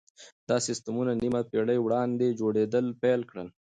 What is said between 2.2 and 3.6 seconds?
جوړېدل پيل کړل.